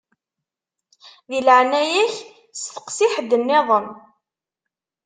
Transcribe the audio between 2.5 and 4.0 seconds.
steqsi ḥedd-nniḍen.